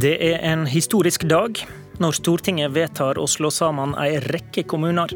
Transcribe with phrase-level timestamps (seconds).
[0.00, 1.58] Det er en historisk dag
[2.00, 5.10] når Stortinget vedtar å slå sammen ei rekke kommuner,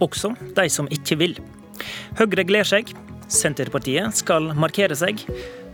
[0.00, 1.34] også de som ikke vil.
[2.16, 2.94] Høyre gleder seg,
[3.28, 5.20] Senterpartiet skal markere seg,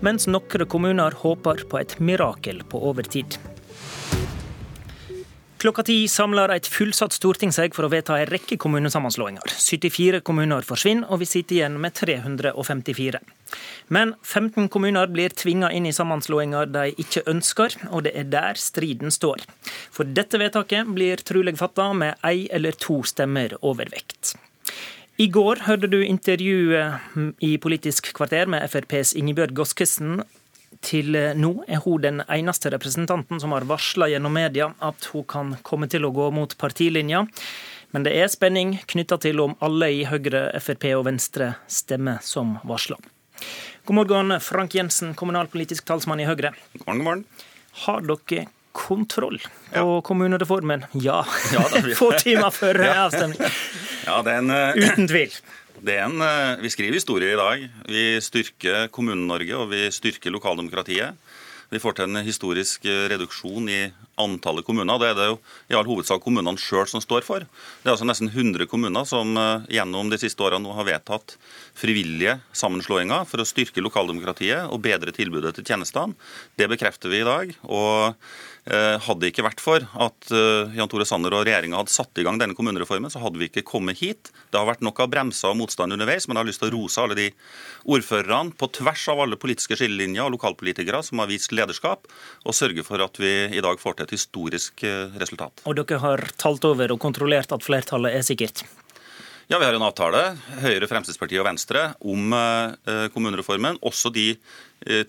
[0.02, 3.36] mens noen kommuner håper på et mirakel på overtid.
[5.58, 9.42] Klokka ti samler et fullsatt storting seg for å vedta en rekke kommunesammenslåinger.
[9.58, 13.18] 74 kommuner forsvinner, og vi sitter igjen med 354.
[13.90, 18.60] Men 15 kommuner blir tvinga inn i sammenslåinger de ikke ønsker, og det er der
[18.62, 19.42] striden står.
[19.90, 24.36] For dette vedtaket blir trolig fatta med ei eller to stemmer overvekt.
[25.18, 30.20] I går hørte du intervjuet i Politisk kvarter med FrPs Ingebjørg Godskesen
[30.84, 35.26] til eh, nå er hun den eneste representanten som har varsla gjennom media at hun
[35.28, 37.24] kan komme til å gå mot partilinja.
[37.90, 42.58] Men det er spenning knytta til om alle i Høyre, Frp og Venstre stemmer som
[42.68, 42.98] varsla.
[43.88, 46.52] God morgen, Frank Jensen, kommunalpolitisk talsmann i Høyre.
[46.76, 47.26] God morgen, god morgen.
[47.86, 49.38] Har dere kontroll
[49.72, 50.00] på ja.
[50.04, 50.84] kommunereformen?
[50.92, 51.22] Ja.
[51.52, 51.64] ja
[52.00, 53.40] Få timer før avstemning.
[54.04, 54.76] Ja, den, uh...
[54.76, 55.32] Uten tvil.
[55.86, 57.68] En, eh, vi skriver historie i dag.
[57.86, 61.14] Vi styrker Kommune-Norge, og vi styrker lokaldemokratiet.
[61.70, 65.00] Vi får til en historisk eh, reduksjon i antallet kommuner.
[65.00, 65.38] Det er det jo
[65.70, 67.46] i all hovedsak kommunene sjøl som står for.
[67.82, 71.36] Det er altså nesten 100 kommuner som eh, gjennom de siste årene har vedtatt
[71.78, 76.18] frivillige sammenslåinger for å styrke lokaldemokratiet og bedre tilbudet til tjenestene.
[76.58, 77.56] Det bekrefter vi i dag.
[77.68, 78.14] og
[78.68, 82.18] Eh, hadde det ikke vært for at eh, Jan Tore Sanner og regjeringa hadde satt
[82.20, 84.28] i gang denne kommunereformen, så hadde vi ikke kommet hit.
[84.52, 86.74] Det har vært nok av bremser og motstand underveis, men jeg har lyst til å
[86.74, 87.28] rose alle de
[87.88, 92.10] ordførerne på tvers av alle politiske skillelinjer og lokalpolitikere som har vist lederskap,
[92.44, 95.64] og sørge for at vi i dag får til et historisk eh, resultat.
[95.68, 98.64] Og dere har talt over og kontrollert at flertallet er sikkert?
[99.48, 102.34] Ja, Vi har en avtale, Høyre, Fremskrittspartiet og Venstre, om
[103.14, 103.78] kommunereformen.
[103.80, 104.34] Også de
[104.86, 105.02] Eh,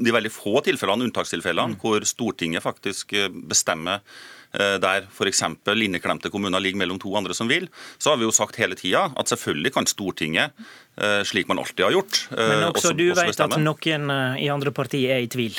[0.00, 1.80] de veldig få tilfellene, unntakstilfellene, mm.
[1.82, 4.00] hvor Stortinget faktisk eh, bestemmer
[4.56, 5.42] eh, der f.eks.
[5.74, 9.10] inneklemte kommuner ligger mellom to andre som vil, så har vi jo sagt hele tida
[9.12, 10.56] at selvfølgelig kan Stortinget,
[11.26, 15.16] slik man alltid har gjort Men også, også du vet at noen i andre partier
[15.16, 15.58] er i tvil?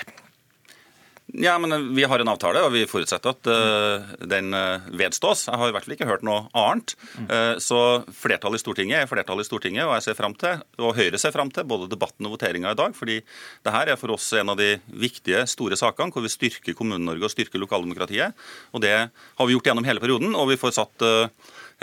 [1.34, 5.48] Ja, men Vi har en avtale, og vi forutsetter at uh, den uh, vedstås.
[5.50, 6.94] Jeg har i hvert fall ikke hørt noe annet.
[7.18, 7.80] Uh, så
[8.14, 11.34] flertallet i Stortinget er flertallet i Stortinget, og jeg ser frem til, og Høyre ser
[11.34, 12.94] frem til, både debatten og voteringa i dag.
[12.96, 13.18] fordi
[13.66, 17.26] det her er for oss en av de viktige, store sakene hvor vi styrker Kommune-Norge
[17.26, 18.38] og styrker lokaldemokratiet.
[18.78, 21.10] Og det har vi gjort gjennom hele perioden, og vi får satt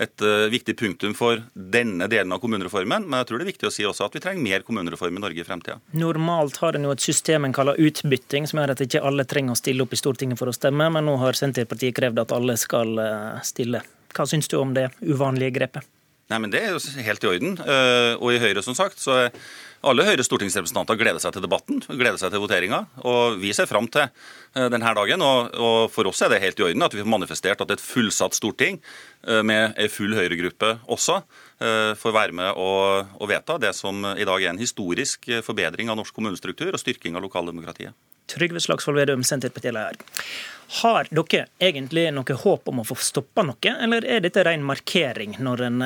[0.01, 3.07] et uh, viktig punktum for denne delen av kommunereformen.
[3.07, 5.25] Men jeg tror det er viktig å si også at vi trenger mer kommunereform i
[5.25, 5.79] Norge i fremtida.
[5.97, 9.57] Normalt har en jo et system en kaller utbytting, som gjør at ikke alle trenger
[9.57, 12.57] å stille opp i Stortinget for å stemme, men nå har Senterpartiet krevd at alle
[12.61, 13.85] skal uh, stille.
[14.13, 15.89] Hva syns du om det uvanlige grepet?
[16.31, 17.59] Nei, men Det er jo helt i orden.
[17.59, 19.31] Uh, og i Høyre, som sagt, så er
[19.83, 22.85] alle Høyres stortingsrepresentanter gleder seg til debatten, gleder seg til voteringa.
[23.09, 25.25] Og vi ser fram til eh, denne dagen.
[25.27, 28.39] Og, for oss er det helt i orden at vi får manifestert at et fullsatt
[28.39, 33.75] storting eh, med ei full Høyre-gruppe også eh, får være med og, og vedta det
[33.75, 37.97] som i dag er en historisk forbedring av norsk kommunestruktur og styrking av lokaldemokratiet.
[38.31, 39.99] Trygve Slagsvold Vedum, Senterpartileder.
[40.83, 45.37] Har dere egentlig noe håp om å få stoppa noe, eller er dette ren markering
[45.43, 45.83] når en,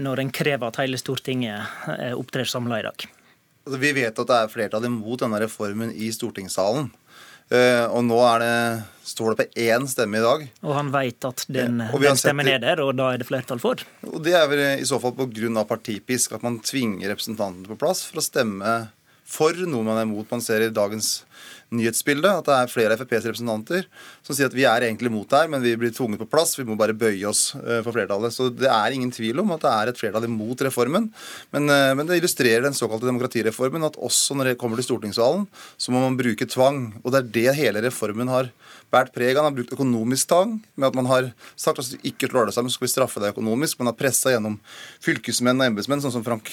[0.00, 3.04] når en krever at hele Stortinget opptrer samla i dag?
[3.62, 6.88] Altså, vi vet at det er flertall imot denne reformen i stortingssalen.
[7.52, 8.54] Uh, og nå det,
[9.04, 10.44] står det på én stemme i dag.
[10.64, 13.60] Og han vet at den, ja, den stemmen er der, og da er det flertall
[13.60, 13.82] for?
[14.08, 15.64] Og Det er vel i så fall pga.
[15.68, 18.72] partipisk, at man tvinger representantene på plass for å stemme
[19.32, 20.30] for noe man er imot.
[20.32, 21.22] Man ser i dagens
[21.72, 23.86] nyhetsbilde At det er flere av FrPs representanter
[24.22, 26.54] som sier at vi er egentlig imot det her, men vi blir tvunget på plass.
[26.58, 28.34] Vi må bare bøye oss eh, for flertallet.
[28.34, 31.08] Så det er ingen tvil om at det er et flertall imot reformen.
[31.54, 35.48] Men, eh, men det illustrerer den såkalte demokratireformen at også når det kommer til stortingssalen,
[35.80, 36.84] så må man bruke tvang.
[37.02, 38.52] Og det er det hele reformen har
[38.92, 39.42] båret preg av.
[39.42, 42.48] Man har brukt økonomisk tvang med at man har sagt at hvis du ikke slår
[42.48, 43.80] deg sammen, så skal vi straffe deg økonomisk.
[43.80, 44.58] Man har pressa gjennom
[45.02, 46.52] fylkesmenn og embetsmenn, sånn som Frank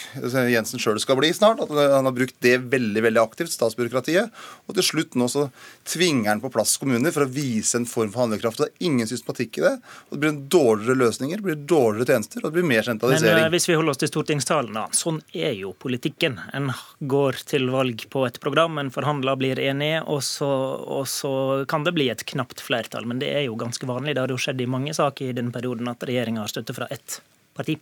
[0.49, 1.61] Jensen sjøl skal bli snart.
[1.61, 4.35] At han har brukt det veldig veldig aktivt, statsbyråkratiet.
[4.67, 5.47] Og til slutt nå så
[5.89, 8.61] tvinger han på plass kommuner for å vise en form for handlekraft.
[8.61, 9.73] Det er ingen systematikk i det.
[10.09, 13.39] og Det blir dårligere løsninger, det blir dårligere tjenester og det blir mer sentralisering.
[13.39, 14.85] Men uh, hvis vi holder oss til stortingstalen, da.
[14.95, 16.39] Sånn er jo politikken.
[16.55, 20.49] En går til valg på et program, en forhandler, blir enig, og så,
[20.99, 21.33] og så
[21.69, 23.07] kan det bli et knapt flertall.
[23.09, 24.15] Men det er jo ganske vanlig.
[24.15, 26.89] Det har jo skjedd i mange saker i denne perioden at regjeringa har støtte fra
[26.93, 27.21] ett
[27.57, 27.77] parti.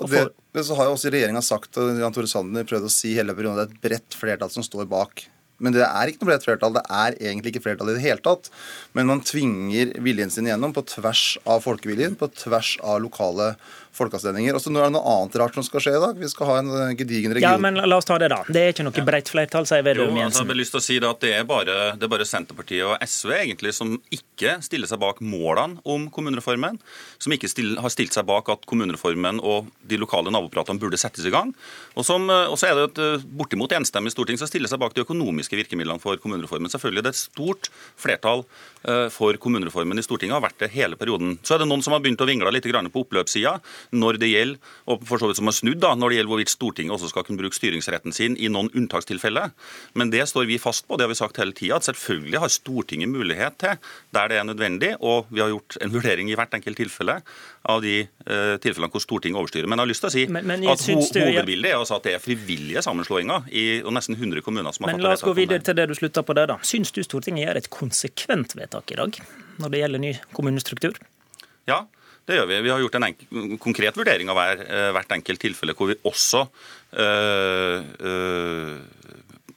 [0.00, 0.24] Og det,
[0.54, 3.36] men så har jo også regjeringa sagt, og Jan Tore Sander prøvde å si hele
[3.36, 5.26] perioden, at det er et bredt flertall som står bak.
[5.62, 6.74] Men det er ikke noe bredt flertall.
[6.74, 8.50] Det er egentlig ikke flertall i det hele tatt.
[8.98, 13.52] Men man tvinger viljen sin igjennom på tvers av folkeviljen, på tvers av lokale
[13.96, 14.56] folkeavstemninger.
[14.56, 16.18] Og så nå er det noe annet rart som skal skje i dag.
[16.20, 17.54] Vi skal ha en eh, gedigen region.
[17.56, 18.40] Ja, men la oss ta det, da.
[18.48, 20.46] Det er ikke noe bredt flertall, sier Vedum Jo, altså, Jensen.
[20.46, 22.86] jeg har lyst til å si da, at det er, bare, det er bare Senterpartiet
[22.88, 26.80] og SV egentlig som ikke stiller seg bak målene om kommunereformen.
[27.22, 31.28] Som ikke still, har stilt seg bak at kommunereformen og de lokale nabopratene burde settes
[31.28, 31.52] i gang.
[31.96, 34.94] Og som- og så er det et eh, bortimot enstemmig storting som stiller seg bak
[34.96, 36.70] de økonomiske virkemidlene for kommunereformen.
[36.72, 37.68] Selvfølgelig det er et stort
[38.00, 38.44] flertall
[38.88, 41.36] eh, for kommunereformen i Stortinget, har vært det hele perioden.
[41.44, 44.58] Så er det noen som har begynt å vingle litt på oppløpssida når det gjelder,
[44.86, 47.24] og for så vidt som har snudd da, når det gjelder hvorvidt Stortinget også skal
[47.24, 49.50] kunne bruke styringsretten sin i noen unntakstilfeller.
[49.94, 52.48] Men det står vi fast på, det har vi sagt hele tida, at selvfølgelig har
[52.52, 53.76] Stortinget mulighet til,
[54.14, 57.18] der det er nødvendig, og vi har gjort en vurdering i hvert enkelt tilfelle
[57.68, 59.66] av de eh, tilfellene hvor Stortinget overstyrer.
[59.70, 61.96] Men jeg har lyst til å si Men- men at ho du- hovedbildet er altså
[61.96, 65.12] at det er frivillige sammenslåinger i og nesten 100 kommuner som har Men fattet la
[65.12, 66.56] oss gå videre til det du slutta på der, da.
[66.62, 69.18] Syns du Stortinget gjør et konsekvent vedtak i dag
[69.58, 70.94] når det gjelder ny kommunestruktur?
[71.68, 71.86] Ja,
[72.28, 72.60] det gjør vi.
[72.62, 75.98] Vi har gjort en enkel, konkret vurdering av hver, eh, hvert enkelt tilfelle, hvor vi
[76.06, 76.44] også
[77.02, 78.76] øh, øh,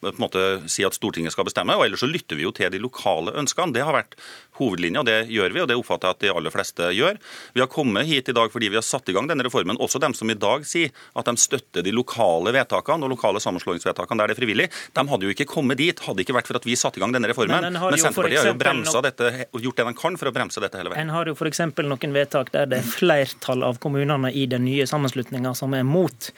[0.01, 1.75] på en måte si at Stortinget skal bestemme.
[1.75, 3.75] og Ellers så lytter vi jo til de lokale ønskene.
[3.75, 4.18] Det har vært
[4.59, 7.19] hovedlinja, og det gjør vi, og det oppfatter jeg at de aller fleste gjør.
[7.53, 9.80] Vi har kommet hit i dag fordi vi har satt i gang denne reformen.
[9.83, 14.24] Også dem som i dag sier at de støtter de lokale vedtakene og lokale sammenslåingsvedtakene
[14.24, 14.69] der det er frivillig.
[14.95, 17.03] De hadde jo ikke kommet dit hadde det ikke vært for at vi satte i
[17.03, 17.59] gang denne reformen.
[17.62, 20.33] Men har Men, Senterpartiet har jo bremsa bremsa dette, gjort det de kan for å
[20.36, 21.07] bremse dette hele veien.
[21.07, 21.62] En har jo f.eks.
[21.83, 26.31] noen vedtak der det er flertall av kommunene i den nye sammenslutninga som er mot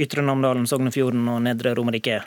[0.00, 2.22] Ytre Namdalen, Sognefjorden og Nedre Romerike.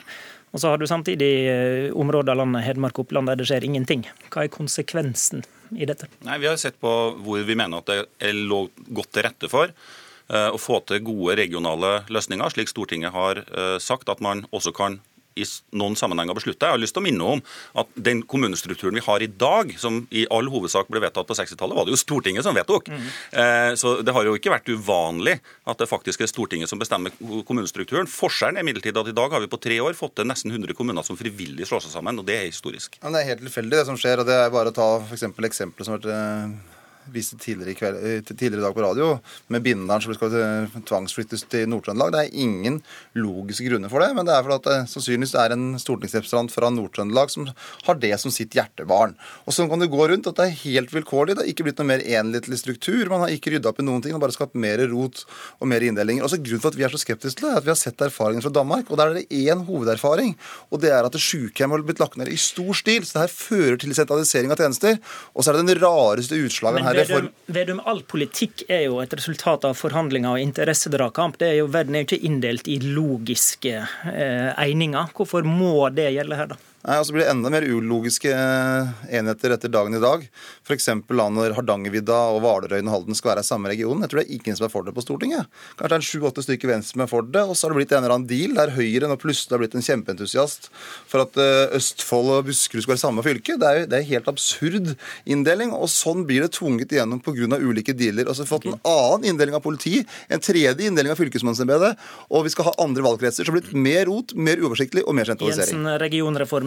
[0.54, 3.66] Og så har du samtidig eh, områder av landet, Hedmark og Oppland, der det skjer
[3.66, 4.04] ingenting.
[4.30, 5.42] Hva er konsekvensen
[5.74, 6.06] i dette?
[6.22, 9.72] Nei, Vi har sett på hvor vi mener at det lå godt til rette for
[9.72, 14.70] eh, å få til gode regionale løsninger, slik Stortinget har eh, sagt at man også
[14.76, 15.00] kan
[15.36, 16.66] i noen noen sammenhenger besluttet.
[16.66, 17.42] Jeg har lyst til å minne om
[17.80, 21.76] at den kommunestrukturen vi har i dag, som i all hovedsak ble vedtatt på 60-tallet,
[21.76, 22.90] var det jo Stortinget som vedtok.
[22.90, 27.14] Eh, Så det har jo ikke vært uvanlig at det faktisk er Stortinget som bestemmer
[27.46, 28.10] kommunestrukturen.
[28.10, 30.76] Forskjellen er imidlertid at i dag har vi på tre år fått til nesten 100
[30.76, 32.98] kommuner som frivillig slår seg sammen, og det er historisk.
[33.02, 34.22] Men det er helt tilfeldig, det som skjer.
[34.22, 36.73] og Det er bare å ta for eksempel eksempelet som har vært
[37.04, 39.08] eh, vist tidligere i, kveld, eh, tidligere i dag på radio,
[39.48, 42.12] med Binderen som skal eh, tvangsflyttes til Nord-Trøndelag.
[42.14, 42.80] Det er ingen
[43.14, 46.70] logiske grunner for det, men det er fordi at det sannsynligvis er en stortingsrepresentant fra
[46.72, 47.48] Nord-Trøndelag som
[47.86, 49.16] har det som sitt hjertebarn.
[49.44, 50.26] Og sånn kan det gå rundt.
[50.30, 51.36] at Det er helt vilkårlig.
[51.36, 53.08] Det har ikke blitt noe mer enhetlig struktur.
[53.12, 54.14] Man har ikke rydda opp i noen ting.
[54.14, 55.24] Man har bare skapt mer rot
[55.60, 56.24] og mer inndelinger.
[56.24, 58.02] Også Grunnen for at vi er så skeptiske til det, er at vi har sett
[58.04, 58.90] erfaringen fra Danmark.
[58.90, 60.34] og Der er det én hovederfaring,
[60.70, 63.04] og det er at sykehjem har blitt lagt ned i stor stil.
[63.04, 64.98] Så det her fører til sentralisering av tjenester.
[65.34, 66.93] Og så er det den rareste utslaget her.
[66.94, 71.38] Vedum, Vedum, all politikk er jo et resultat av forhandlinger og interessedragkamp.
[71.40, 75.12] Det er jo, verden er jo ikke inndelt i logiske eh, egninger.
[75.16, 76.60] Hvorfor må det gjelde her, da?
[76.84, 80.26] Nei, og så blir det enda mer ulogiske eh, enheter etter dagen i dag.
[80.68, 80.90] F.eks.
[81.08, 84.02] når Hardangervidda og Hvalerøyen og Halden skal være i samme region.
[84.04, 85.48] Jeg tror det er ingen som er for det på Stortinget.
[85.78, 87.40] Kanskje det er sju-åtte stykker venstre som er for det.
[87.48, 89.78] Og så har det blitt en eller annen deal der Høyre nå plutselig har blitt
[89.78, 90.68] en kjempeentusiast
[91.08, 93.56] for at eh, Østfold og Buskerud skal være samme fylke.
[93.56, 94.92] Det er jo det er helt absurd
[95.24, 95.72] inndeling.
[95.72, 97.48] Og sånn blir det tvunget igjennom pga.
[97.64, 98.28] ulike dealer.
[98.28, 102.04] Og så har vi fått en annen inndeling av politi, en tredje inndeling av fylkesmannsembetet,
[102.28, 103.40] og vi skal ha andre valgkretser.
[103.40, 105.72] Så det har blitt mer rot, mer uoversiktlig og mer sentralisering.
[105.72, 105.88] Jensen,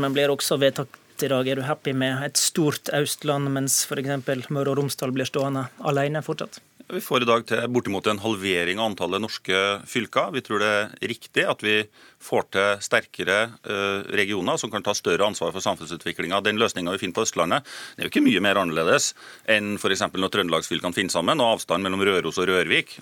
[0.07, 1.47] regionreformen blir også vedtatt i dag.
[1.47, 4.49] Er du happy med et stort Østland, mens f.eks.
[4.49, 6.61] Møre og Romsdal blir stående alene fortsatt?
[6.87, 10.31] Vi får i dag til bortimot en halvering av antallet norske fylker.
[10.31, 11.81] Vi tror det er riktig at vi
[12.23, 16.39] får til sterkere eh, regioner som kan ta større ansvar for samfunnsutviklinga.
[16.45, 19.11] Den løsninga vi finner på Østlandet, det er jo ikke mye mer annerledes
[19.51, 20.05] enn f.eks.
[20.15, 23.01] når trøndelagsfylkene finner sammen, og avstanden mellom Røros og Rørvik.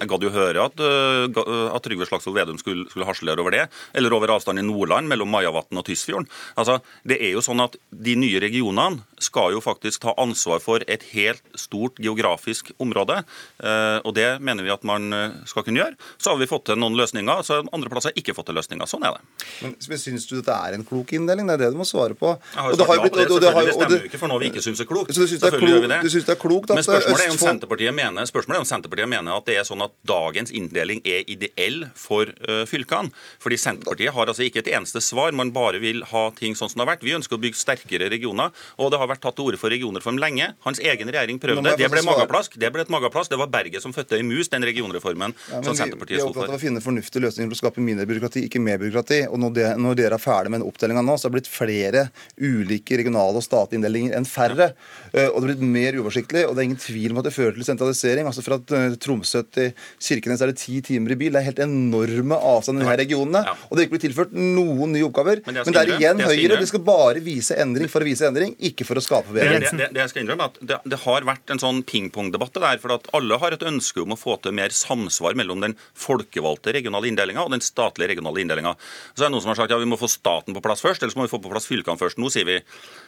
[0.00, 3.64] Jeg gadd jo høre at, at Trygve Slagsvold Vedum skulle, skulle harselere over det.
[3.94, 6.26] Eller over avstanden i Nordland mellom Majavatn og Tysfjorden.
[6.58, 10.82] Altså, det er jo sånn at De nye regionene skal jo faktisk ta ansvar for
[10.90, 13.20] et helt stort geografisk område.
[13.62, 15.06] eh, og Det mener vi at man
[15.46, 15.94] skal kunne gjøre.
[16.18, 18.86] Så har vi fått til noen løsninger, så andre plasser har ikke fått til løsninger.
[18.90, 19.22] Sånn er det.
[19.62, 21.46] Men, men Syns du dette er en klok inndeling?
[21.48, 22.34] Det er det du må svare på.
[22.34, 24.50] Og det har jo det, blitt- det har Det stemmer jo ikke for noe vi
[24.50, 25.14] ikke syns er klokt.
[25.14, 27.94] Så du syns det er klokt- det er klokt at Men spørsmålet er, om Senterpartiet
[27.94, 31.84] mener, spørsmålet er om Senterpartiet mener at det er sånn at dagens inndeling er ideell
[31.98, 33.12] for uh, fylkene.
[33.42, 35.32] Fordi Senterpartiet har altså ikke et eneste svar.
[35.36, 37.04] Man bare vil ha ting sånn som det har vært.
[37.06, 40.18] Vi ønsker å bygge sterkere regioner, og det har vært tatt til orde for regionreform
[40.22, 40.50] lenge.
[40.66, 41.76] Hans egen regjering prøvde.
[41.76, 42.10] Det ble svare.
[42.24, 42.58] mageplask.
[42.60, 43.30] Det ble et mageplask.
[43.34, 46.34] Det var berget som fødte ei mus, den regionreformen Ja, som Senterpartiet sto for.
[46.34, 48.78] vi er opptatt av å finne fornuftige løsninger for å skape mindre byråkrati, ikke mer
[48.82, 49.20] byråkrati.
[49.28, 51.50] Og når, det, når dere er ferdig med den oppdelinga nå, så har det blitt
[51.52, 52.06] flere
[52.40, 54.70] ulike regionale og statlige inndelinger enn færre.
[55.12, 57.34] Eh, Og det har blitt mer uoversiktlig, og det er ingen tvil om at det
[57.34, 58.26] fører til sentralisering.
[58.30, 61.32] Altså fra eh, Tromsø til Kirkenes er det ti timer i bil.
[61.34, 63.44] Det er helt enorme avstander i disse regionene.
[63.46, 63.54] Ja.
[63.68, 65.42] Og det ikke blir tilført noen nye oppgaver.
[65.46, 66.60] Men Men det det, jeg skal er igjen det Høyre.
[66.60, 69.78] De skal bare vise endring for å vise endring, ikke for å skape Det, bedring.
[69.80, 72.94] det, det jeg skal innrømme at det, det har vært en sånn pingpongdebatt der, for
[72.96, 77.08] at alle har et ønske om å få til mer samsvar mellom den folkevalgte regionale
[77.10, 78.74] inndelinga og den statlige regionale inndelinga.
[79.14, 81.02] Så er det noen som har sagt ja, vi må få staten på plass først,
[81.02, 82.20] eller så må vi få på plass fylkene først.
[82.22, 82.58] Nå sier vi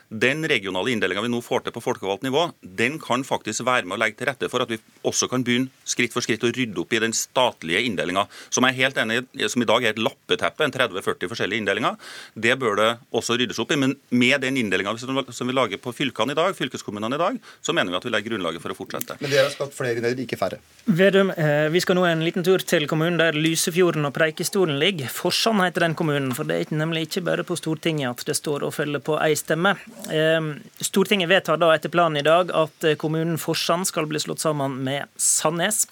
[0.09, 3.97] den regionale inndelinga vi nå får til på folkevalgt nivå, den kan faktisk være med
[3.97, 6.79] å legge til rette for at vi også kan begynne skritt for skritt å rydde
[6.83, 9.95] opp i den statlige inndelinga, som jeg er helt enig i, som i dag er
[9.95, 11.99] et lappeteppe, en 30-40 forskjellige inndelinger.
[12.35, 13.81] Det bør det også ryddes opp i.
[13.81, 17.75] Men med den inndelinga som vi lager på fylkene i dag, fylkeskommunene i dag, så
[17.77, 19.19] mener vi at vi legger grunnlaget for å fortsette.
[19.21, 20.61] Men dere har skapt flere inndeler, ikke færre.
[20.87, 25.11] Vedum, eh, vi skal nå en liten tur til kommunen der Lysefjorden og Preikestolen ligger.
[25.13, 28.67] Forsand heter den kommunen, for det er nemlig ikke bare på Stortinget at det står
[28.67, 29.77] og følger på ei stemme.
[30.11, 30.53] Eh,
[30.85, 34.79] Stortinget vedtar da etter planen i dag at eh, kommunen Forsand skal bli slått sammen
[34.87, 35.87] med Sandnes.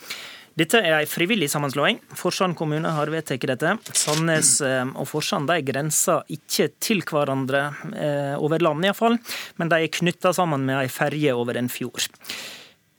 [0.54, 1.99] Dette er ei frivillig sammenslåing.
[2.14, 3.73] Forsand kommune har vedtatt dette.
[3.90, 9.18] Sandnes eh, og Forsand de grenser ikke til hverandre eh, over land, iallfall,
[9.58, 12.06] men de er knytta sammen med ei ferje over en fjord.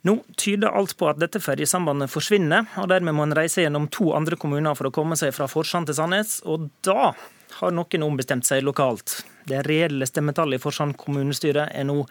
[0.06, 4.12] Nå tyder alt på at dette ferjesambandet forsvinner, og dermed må en reise gjennom to
[4.14, 7.14] andre kommuner for å komme seg fra Forsand til Sandnes, og da
[7.62, 9.22] har noen ombestemt seg lokalt.
[9.46, 12.02] Det reelle stemmetallet i Forsand kommunestyre er nå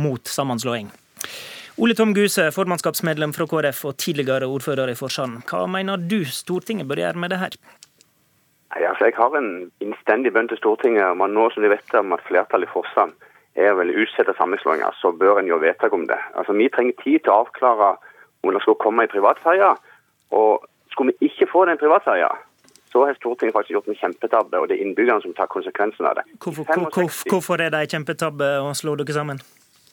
[0.00, 0.88] mot sammenslåing.
[1.78, 5.44] Ole Tom Guse, formannskapsmedlem fra KrF og tidligere ordfører i Forsand.
[5.46, 7.54] Hva mener du Stortinget bør gjøre med det her?
[8.74, 9.52] Nei, altså Jeg har en
[9.84, 13.14] innstendig bønn til Stortinget om nå som de vet om at flertallet i Forsand
[13.58, 16.18] er vel utsette sammenslåinger, så bør en jo vedtak om det.
[16.34, 17.94] Altså Vi trenger tid til å avklare
[18.42, 19.70] om det skal komme en privatferje.
[20.34, 22.28] Og skulle vi ikke få den privatferja,
[22.92, 26.18] så har Stortinget faktisk gjort en kjempetabbe, og det er innbyggerne som tar konsekvensen av
[26.18, 26.26] det.
[26.42, 29.42] Hvorfor, 65 hvor, hvorfor er det en kjempetabbe å slå dere sammen?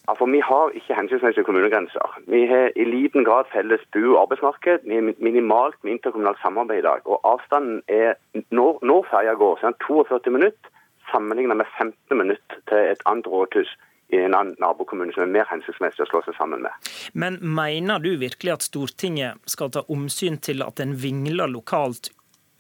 [0.08, 2.20] Ja, for Vi har ikke hensiktsmessige kommunegrenser.
[2.30, 4.86] Vi har i liten grad felles bu- og arbeidsmarked.
[4.86, 7.02] Vi har minimalt med interkommunalt samarbeid i dag.
[7.06, 8.14] Og avstanden er
[8.52, 10.70] Når, når ferja går, så er den 42 minutter
[11.12, 13.72] sammenlignet med 15 minutter til et annet rådhus
[14.14, 16.90] i en annen nabokommune som er mer hensiktsmessig å slå seg sammen med.
[17.14, 22.12] Men mener du virkelig at Stortinget skal ta omsyn til at en vingler lokalt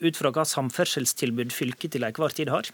[0.03, 2.71] ut fra hva samferdselstilbud fylket til enhver tid har?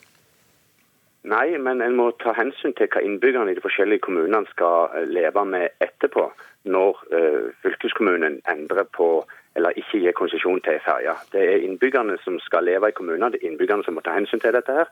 [1.21, 5.05] Nei, men en må ta hensyn til hva innbyggerne i de forskjellige kommunene skal eh,
[5.05, 6.31] leve med etterpå,
[6.65, 9.23] når uh, fylkeskommunen endrer på
[9.57, 11.15] eller ikke gir konsesjon til ferja.
[11.33, 14.41] Det er innbyggerne som skal leve i kommunene, det er innbyggerne som må ta hensyn
[14.41, 14.71] til dette.
[14.71, 14.89] her.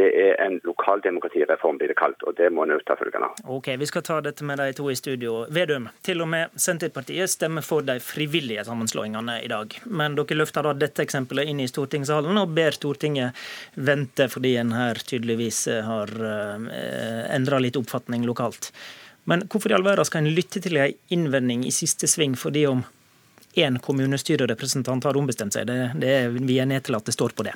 [0.00, 3.42] Det er en lokaldemokratireform, blir det kalt, og det må en ta følgende av.
[3.58, 5.42] Ok, Vi skal ta dette med de to i studio.
[5.52, 9.76] Vedum, til og med Senterpartiet stemmer for de frivillige sammenslåingene i dag.
[9.84, 13.36] Men dere løfter da dette eksempelet inn i stortingssalen og ber Stortinget
[13.74, 18.70] vente fordi en her tydeligvis har uh, endra litt oppfatning lokalt.
[19.28, 22.64] Men hvorfor i all verden skal en lytte til en innvending i siste sving fordi
[22.70, 22.82] om
[23.60, 25.68] én kommunestyrerepresentant har ombestemt seg?
[25.68, 27.54] Det, det vi er at det står på det.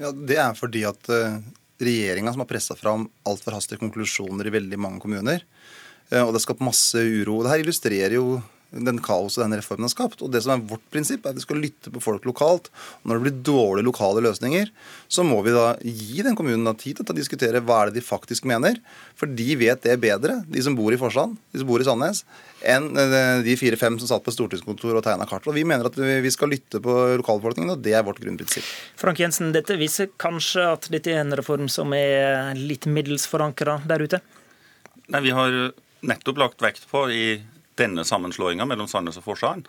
[0.00, 1.38] Ja, Det er fordi at uh,
[1.80, 5.44] regjeringa som har pressa fram altfor hastige konklusjoner i veldig mange kommuner.
[6.10, 7.42] eh, og det har skapt masse uro.
[7.42, 8.40] Det her illustrerer jo
[8.84, 10.22] den kaoset denne reformen har skapt.
[10.24, 12.70] Og det som er vårt prinsipp, er at vi skal lytte på folk lokalt.
[13.02, 14.72] Og når det blir dårlige lokale løsninger,
[15.08, 18.00] så må vi da gi den kommunen da tid til å diskutere hva er det
[18.00, 18.80] de faktisk mener.
[19.16, 22.22] For de vet det bedre, de som bor i Forsand, de som bor i Sandnes,
[22.66, 25.46] enn eh, de fire-fem som satt på stortingskontor og tegna kart.
[25.48, 28.66] Og vi mener at vi skal lytte på lokalbefolkningen, og det er vårt grunnprinsipp.
[29.00, 33.80] Frank Jensen, dette viser kanskje at dette er en reform som er litt middels forankra
[33.88, 34.22] der ute?
[35.06, 35.54] Nei, Vi har
[36.06, 37.26] nettopp lagt vekt på i
[37.78, 39.68] denne sammenslåinga mellom Sandnes og Forsand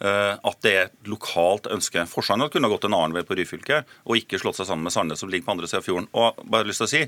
[0.00, 2.04] eh, at det er et lokalt ønske.
[2.10, 5.22] Forsand kunne gått en annen vei på Ryfylke og ikke slått seg sammen med Sandnes,
[5.22, 6.10] som ligger på andre siden av fjorden.
[6.16, 7.02] Og bare lyst til å si,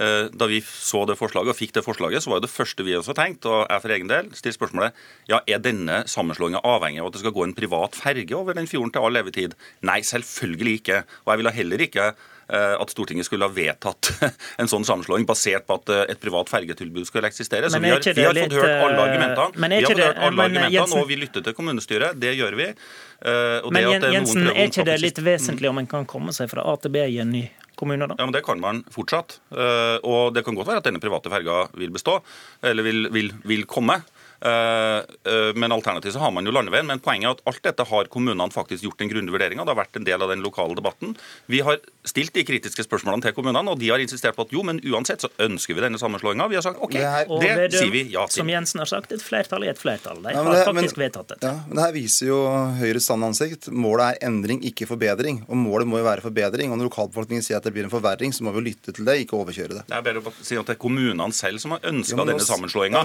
[0.00, 3.14] Da vi så det forslaget og fikk det forslaget, så var det første vi også
[3.18, 7.16] tenkte, og jeg for egen del stilte spørsmålet ja, er denne sammenslåinga avhengig av at
[7.16, 9.56] det skal gå en privat ferge over den fjorden til all levetid.
[9.86, 11.02] Nei, selvfølgelig ikke.
[11.24, 12.06] Og jeg ville heller ikke
[12.50, 14.10] eh, at Stortinget skulle ha vedtatt
[14.60, 17.70] en sånn sammenslåing basert på at eh, et privat fergetilbud skulle eksistere.
[17.70, 19.70] Så vi har, vi har fått hørt alle eh, argumentene.
[19.70, 22.20] Vi har fått hørt alle argumentene, og vi lytter til kommunestyret.
[22.20, 22.68] Det gjør vi.
[22.70, 26.50] Eh, og det Men Jensen, er ikke det litt vesentlig om en kan komme seg
[26.52, 27.46] fra A til B i en ny
[27.80, 28.16] kommune, da?
[28.20, 29.38] ja, men Det kan man fortsatt.
[29.50, 32.20] Eh, Og det kan godt være at denne private ferga vil bestå,
[32.62, 34.02] eller vil, vil, vil komme.
[34.42, 34.98] Eh,
[35.30, 36.86] eh, Men alternativt så har man jo landeveien.
[36.86, 39.66] Men poenget er at alt dette har kommunene faktisk gjort en grundig vurdering av.
[39.66, 41.16] Det har vært en del av den lokale debatten.
[41.46, 44.62] Vi har stilt de kritiske spørsmålene til kommunene, og de har insistert på at jo,
[44.62, 46.48] men uansett så ønsker vi denne sammenslåinga.
[46.48, 48.40] Vi har sagt OK, Det her- det, det sier vi ja til.
[48.40, 48.48] Som.
[48.48, 50.22] Jensen har sagt, et flertall er et flertall.
[50.22, 51.42] De Ja, men har det- men- faktisk vedtatt dette.
[51.46, 52.40] Ja, men det her viser jo
[52.80, 53.68] Høyres sanne ansikt.
[53.68, 55.44] Målet er endring, ikke forbedring.
[55.48, 56.72] Og målet må jo være forbedring.
[56.72, 59.04] Og når lokalbefolkningen sier at det blir en forverring, så må vi jo lytte til
[59.04, 59.86] det, ikke overkjøre det.
[59.86, 62.26] Det er bedre å si at det er kommunene selv som har ønska Ja, nå
[62.26, 63.04] denne sammenslåinga.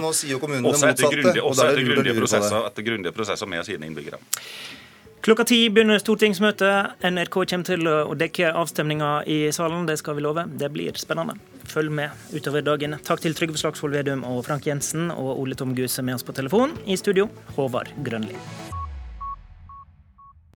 [1.34, 4.20] det Også etter grundige, er prosesser, etter grundige prosesser med sine innbyggere.
[5.26, 7.00] Klokka ti begynner stortingsmøtet.
[7.02, 10.44] NRK kommer til å dekke avstemninga i salen, det skal vi love.
[10.46, 11.34] Det blir spennende.
[11.66, 12.94] Følg med utover dagen.
[13.02, 16.36] Takk til Trygve Slagsvold Vedum og Frank Jensen og Ole Tom Guse med oss på
[16.36, 16.78] telefon.
[16.86, 18.38] I studio, Håvard Grønli.